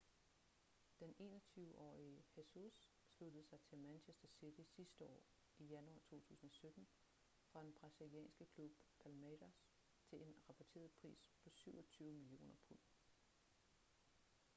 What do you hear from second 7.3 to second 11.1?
fra den brasilianske klub palmeiras til en rapporteret